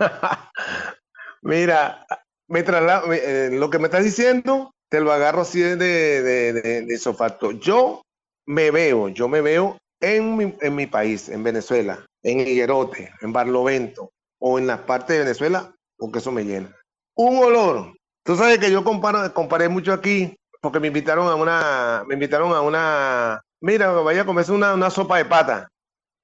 Mira, 1.41 2.05
me 2.47 2.59
eh, 2.59 3.49
lo 3.51 3.69
que 3.69 3.79
me 3.79 3.85
estás 3.85 4.03
diciendo, 4.03 4.71
te 4.89 4.99
lo 4.99 5.11
agarro 5.11 5.41
así 5.41 5.59
de, 5.59 5.75
de, 5.75 6.53
de, 6.53 7.59
Yo 7.59 8.01
me 8.45 8.71
veo, 8.71 9.09
yo 9.09 9.27
me 9.27 9.41
veo 9.41 9.77
en 10.01 10.75
mi, 10.75 10.85
país, 10.87 11.29
en 11.29 11.43
Venezuela, 11.43 12.05
en 12.21 12.41
Higuerote, 12.41 13.11
en 13.21 13.33
Barlovento, 13.33 14.11
o 14.39 14.59
en 14.59 14.67
la 14.67 14.85
parte 14.85 15.13
de 15.13 15.19
Venezuela, 15.19 15.73
porque 15.97 16.19
eso 16.19 16.31
me 16.31 16.43
llena. 16.43 16.75
Un 17.15 17.37
olor. 17.37 17.93
Tú 18.23 18.35
sabes 18.35 18.59
que 18.59 18.71
yo 18.71 18.83
comparé 18.83 19.69
mucho 19.69 19.93
aquí, 19.93 20.35
porque 20.61 20.79
me 20.79 20.87
invitaron 20.87 21.27
a 21.27 21.35
una, 21.35 22.03
me 22.07 22.13
invitaron 22.13 22.53
a 22.53 22.61
una, 22.61 23.41
mira, 23.61 23.91
vaya 23.91 24.21
a 24.21 24.25
comerse 24.25 24.51
una, 24.51 24.73
una 24.73 24.89
sopa 24.89 25.17
de 25.17 25.25
pata. 25.25 25.69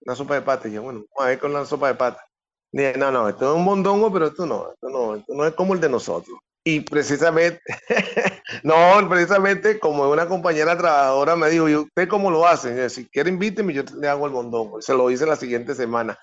Una 0.02 0.16
sopa 0.16 0.36
de 0.36 0.42
pata. 0.42 0.68
Y 0.68 0.74
yo, 0.74 0.82
bueno, 0.82 1.00
vamos 1.00 1.26
a 1.26 1.30
ver 1.30 1.40
con 1.40 1.54
la 1.54 1.66
sopa 1.66 1.88
de 1.90 1.96
pata. 1.96 2.29
No, 2.72 3.12
no, 3.12 3.30
esto 3.30 3.52
es 3.52 3.58
un 3.58 3.64
mondongo, 3.64 4.14
pero 4.14 4.28
esto 4.28 4.46
no, 4.46 4.72
esto 4.72 4.90
no, 4.90 5.16
esto 5.16 5.34
no 5.34 5.46
es 5.46 5.54
como 5.54 5.74
el 5.74 5.80
de 5.80 5.90
nosotros. 5.90 6.38
Y 6.64 6.82
precisamente, 6.82 7.62
no, 8.64 8.76
precisamente 9.10 9.80
como 9.80 10.10
una 10.10 10.28
compañera 10.28 10.78
trabajadora 10.78 11.36
me 11.36 11.50
dijo, 11.50 11.70
¿y 11.70 11.76
usted 11.76 12.08
cómo 12.08 12.30
lo 12.30 12.46
hace? 12.46 12.90
si 12.90 13.08
quiere 13.08 13.30
invíteme, 13.30 13.74
yo 13.74 13.84
le 14.00 14.08
hago 14.08 14.28
el 14.28 14.34
mondongo. 14.34 14.82
Se 14.82 14.94
lo 14.94 15.10
hice 15.10 15.26
la 15.26 15.36
siguiente 15.36 15.74
semana. 15.74 16.18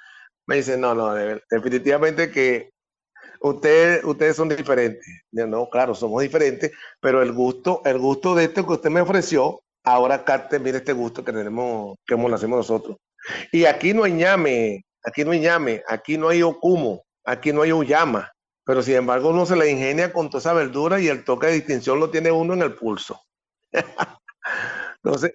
Me 0.46 0.56
dice, 0.56 0.76
no, 0.76 0.94
no, 0.94 1.14
definitivamente 1.50 2.30
que 2.30 2.70
usted, 3.40 4.04
ustedes 4.04 4.36
son 4.36 4.48
diferentes. 4.48 5.06
no, 5.32 5.68
claro, 5.68 5.94
somos 5.94 6.22
diferentes, 6.22 6.70
pero 7.00 7.22
el 7.22 7.32
gusto, 7.32 7.82
el 7.84 7.98
gusto 7.98 8.34
de 8.34 8.44
esto 8.44 8.66
que 8.66 8.74
usted 8.74 8.90
me 8.90 9.00
ofreció, 9.00 9.62
ahora 9.84 10.24
Carte, 10.24 10.58
mire 10.58 10.78
este 10.78 10.92
gusto 10.92 11.24
que 11.24 11.32
tenemos, 11.32 11.96
que 12.06 12.14
lo 12.14 12.34
hacemos 12.34 12.58
nosotros. 12.58 12.98
Y 13.52 13.64
aquí 13.64 13.94
no 13.94 14.04
hay 14.04 14.12
ñame, 14.12 14.84
aquí 15.06 15.24
no 15.24 15.30
hay 15.30 15.40
ñame, 15.40 15.82
aquí 15.88 16.18
no 16.18 16.28
hay 16.28 16.42
okumo, 16.42 17.04
aquí 17.24 17.52
no 17.52 17.62
hay 17.62 17.72
uyama, 17.72 18.32
pero 18.64 18.82
sin 18.82 18.96
embargo 18.96 19.30
uno 19.30 19.46
se 19.46 19.56
le 19.56 19.70
ingenia 19.70 20.12
con 20.12 20.28
toda 20.28 20.40
esa 20.40 20.52
verdura 20.52 21.00
y 21.00 21.08
el 21.08 21.24
toque 21.24 21.46
de 21.46 21.54
distinción 21.54 22.00
lo 22.00 22.10
tiene 22.10 22.30
uno 22.30 22.54
en 22.54 22.62
el 22.62 22.74
pulso. 22.74 23.20
Entonces, 25.02 25.34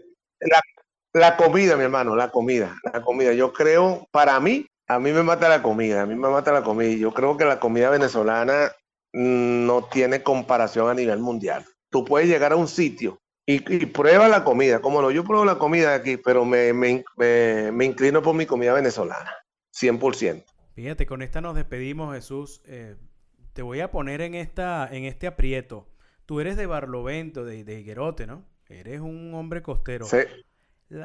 la, 1.14 1.38
comida, 1.38 1.78
mi 1.78 1.84
hermano, 1.84 2.16
la 2.16 2.30
comida, 2.30 2.76
la 2.94 3.02
comida. 3.02 3.34
Yo 3.34 3.54
creo, 3.54 4.06
para 4.12 4.40
mí, 4.40 4.68
a 4.88 5.00
mí 5.00 5.12
me 5.12 5.24
mata 5.24 5.48
la 5.48 5.64
comida, 5.64 6.02
a 6.02 6.06
mí 6.06 6.16
me 6.16 6.30
mata 6.30 6.52
la 6.52 6.64
comida. 6.64 6.94
Yo 6.98 7.14
creo 7.14 7.38
que 7.38 7.46
la 7.46 7.60
comida 7.60 7.90
venezolana 7.90 8.72
no 9.14 9.88
tiene 9.92 10.24
comparación 10.24 10.90
a 10.90 10.94
nivel 10.94 11.20
mundial. 11.20 11.66
Tú 11.90 12.04
puedes 12.04 12.28
llegar 12.28 12.52
a 12.52 12.58
un 12.58 12.68
sitio 12.68 13.20
y, 13.46 13.86
prueba 13.88 14.28
la 14.28 14.44
comida. 14.44 14.82
Como 14.82 15.02
no, 15.02 15.12
yo 15.12 15.24
pruebo 15.24 15.46
la 15.46 15.58
comida 15.58 15.96
aquí, 15.96 16.18
pero 16.18 16.46
me, 16.46 16.74
me, 16.74 17.86
inclino 17.86 18.22
por 18.22 18.36
mi 18.36 18.46
comida 18.46 18.74
venezolana, 18.74 19.34
100%. 19.74 20.44
Fíjate, 20.74 21.06
con 21.06 21.22
esta 21.22 21.42
nos 21.42 21.56
despedimos, 21.56 22.16
Jesús. 22.16 22.62
Eh, 22.66 22.96
te 23.54 23.62
voy 23.62 23.82
a 23.82 23.92
poner 23.92 24.22
en, 24.22 24.36
esta, 24.36 24.88
en 24.92 25.06
este 25.06 25.28
aprieto. 25.28 25.88
Tú 26.26 26.40
eres 26.40 26.56
de 26.58 26.66
Barlovento, 26.66 27.44
de, 27.44 27.64
de 27.64 27.80
Higuerote, 27.80 28.26
¿no? 28.26 28.46
Eres 28.70 29.02
un 29.02 29.34
hombre 29.34 29.62
costero. 29.62 30.06
Sí. 30.06 30.20
sí. 30.90 30.96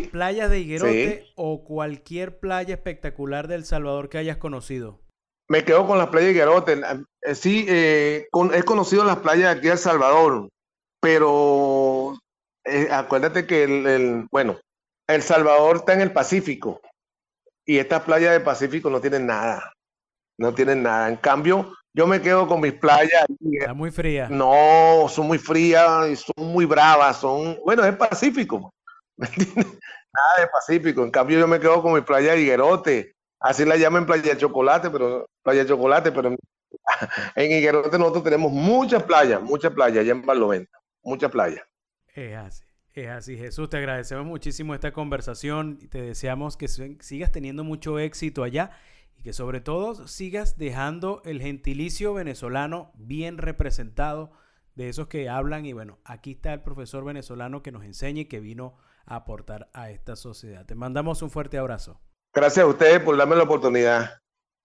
Las 0.00 0.08
playas 0.12 0.48
de 0.48 0.60
Higuerote 0.60 1.26
o 1.34 1.64
cualquier 1.64 2.38
playa 2.38 2.74
espectacular 2.74 3.48
del 3.48 3.64
Salvador 3.64 4.08
que 4.08 4.18
hayas 4.18 4.36
conocido. 4.36 5.00
Me 5.48 5.64
quedo 5.64 5.86
con 5.86 5.98
las 5.98 6.08
playas 6.08 6.26
de 6.28 6.32
Higuerote. 6.32 6.80
Eh, 7.22 7.34
sí, 7.34 7.66
eh, 7.68 8.28
he 8.54 8.62
conocido 8.62 9.04
las 9.04 9.18
playas 9.18 9.54
de 9.54 9.58
aquí 9.58 9.66
de 9.66 9.72
El 9.72 9.78
Salvador 9.78 10.48
pero 11.06 12.14
eh, 12.64 12.88
acuérdate 12.90 13.46
que 13.46 13.62
el, 13.62 14.26
bueno, 14.32 14.58
El 15.06 15.22
Salvador 15.22 15.76
está 15.76 15.94
en 15.94 16.00
el 16.00 16.12
Pacífico 16.12 16.80
y 17.66 17.78
estas 17.78 18.02
playas 18.02 18.32
del 18.32 18.42
Pacífico 18.42 18.88
no 18.88 19.00
tienen 19.00 19.26
nada, 19.26 19.72
no 20.38 20.54
tienen 20.54 20.82
nada. 20.82 21.08
En 21.08 21.16
cambio, 21.16 21.74
yo 21.92 22.06
me 22.06 22.20
quedo 22.20 22.46
con 22.46 22.60
mis 22.60 22.72
playas. 22.74 23.26
Está 23.52 23.74
muy 23.74 23.90
fría. 23.90 24.28
No, 24.30 25.06
son 25.08 25.26
muy 25.26 25.38
frías 25.38 26.08
y 26.08 26.16
son 26.16 26.52
muy 26.52 26.64
bravas, 26.64 27.18
son, 27.18 27.58
bueno, 27.64 27.84
es 27.84 27.96
Pacífico, 27.96 28.72
¿me 29.16 29.28
Nada 29.28 30.34
de 30.38 30.46
Pacífico. 30.46 31.02
En 31.02 31.10
cambio, 31.10 31.38
yo 31.38 31.46
me 31.46 31.60
quedo 31.60 31.82
con 31.82 31.92
mis 31.92 32.04
playas 32.04 32.36
de 32.36 32.42
Higuerote. 32.42 33.12
Así 33.38 33.66
la 33.66 33.76
llaman 33.76 34.06
playa 34.06 34.32
de 34.32 34.38
chocolate, 34.38 34.88
pero 34.88 35.26
playa 35.42 35.62
de 35.62 35.68
chocolate, 35.68 36.10
pero 36.10 36.28
en 36.28 36.38
Higuerote 37.52 37.98
nosotros 37.98 38.24
tenemos 38.24 38.50
muchas 38.50 39.02
playas, 39.02 39.42
muchas 39.42 39.72
playas 39.72 39.98
allá 39.98 40.12
en 40.12 40.24
Barlovento 40.24 40.76
mucha 41.06 41.28
playa. 41.30 41.66
Es 42.14 42.36
así, 42.36 42.65
es 42.96 43.08
así. 43.10 43.36
Jesús, 43.36 43.68
te 43.68 43.76
agradecemos 43.76 44.24
muchísimo 44.26 44.74
esta 44.74 44.92
conversación 44.92 45.78
y 45.80 45.86
te 45.86 46.00
deseamos 46.00 46.56
que 46.56 46.66
sigas 46.68 47.30
teniendo 47.30 47.62
mucho 47.62 47.98
éxito 47.98 48.42
allá 48.42 48.70
y 49.18 49.22
que 49.22 49.32
sobre 49.32 49.60
todo 49.60 50.08
sigas 50.08 50.56
dejando 50.56 51.22
el 51.24 51.40
gentilicio 51.40 52.14
venezolano 52.14 52.92
bien 52.94 53.38
representado 53.38 54.30
de 54.74 54.88
esos 54.88 55.08
que 55.08 55.28
hablan 55.28 55.66
y 55.66 55.72
bueno, 55.72 55.98
aquí 56.04 56.32
está 56.32 56.52
el 56.52 56.62
profesor 56.62 57.04
venezolano 57.04 57.62
que 57.62 57.72
nos 57.72 57.84
enseña 57.84 58.22
y 58.22 58.26
que 58.26 58.40
vino 58.40 58.76
a 59.06 59.16
aportar 59.16 59.68
a 59.72 59.90
esta 59.90 60.16
sociedad. 60.16 60.64
Te 60.66 60.74
mandamos 60.74 61.22
un 61.22 61.30
fuerte 61.30 61.58
abrazo. 61.58 62.00
Gracias 62.34 62.64
a 62.64 62.68
ustedes 62.68 63.00
por 63.00 63.16
darme 63.16 63.36
la 63.36 63.44
oportunidad. 63.44 64.20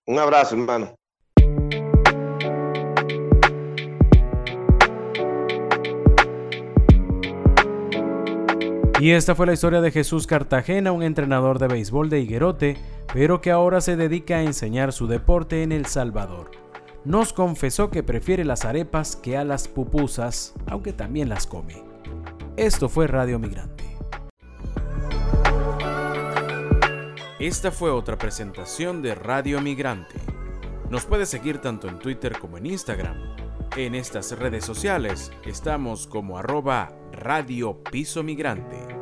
Un 0.05 0.19
abrazo, 0.19 0.55
hermano. 0.55 0.95
Y 9.01 9.13
esta 9.13 9.33
fue 9.33 9.47
la 9.47 9.53
historia 9.53 9.81
de 9.81 9.89
Jesús 9.89 10.27
Cartagena, 10.27 10.91
un 10.91 11.01
entrenador 11.01 11.57
de 11.57 11.67
béisbol 11.67 12.07
de 12.11 12.19
Higuerote, 12.19 12.77
pero 13.11 13.41
que 13.41 13.49
ahora 13.49 13.81
se 13.81 13.95
dedica 13.95 14.35
a 14.35 14.43
enseñar 14.43 14.93
su 14.93 15.07
deporte 15.07 15.63
en 15.63 15.71
El 15.71 15.87
Salvador. 15.87 16.51
Nos 17.03 17.33
confesó 17.33 17.89
que 17.89 18.03
prefiere 18.03 18.45
las 18.45 18.63
arepas 18.63 19.15
que 19.15 19.37
a 19.37 19.43
las 19.43 19.67
pupusas, 19.67 20.53
aunque 20.67 20.93
también 20.93 21.29
las 21.29 21.47
come. 21.47 21.81
Esto 22.57 22.89
fue 22.89 23.07
Radio 23.07 23.39
Migrante. 23.39 23.85
Esta 27.39 27.71
fue 27.71 27.89
otra 27.89 28.19
presentación 28.19 29.01
de 29.01 29.15
Radio 29.15 29.61
Migrante. 29.61 30.19
Nos 30.91 31.05
puede 31.05 31.25
seguir 31.25 31.57
tanto 31.57 31.87
en 31.87 31.97
Twitter 31.97 32.37
como 32.37 32.59
en 32.59 32.67
Instagram. 32.67 33.17
En 33.75 33.95
estas 33.95 34.37
redes 34.37 34.63
sociales 34.63 35.31
estamos 35.43 36.05
como 36.05 36.37
arroba 36.37 37.00
Radio 37.11 37.73
Piso 37.73 38.23
Migrante. 38.23 39.00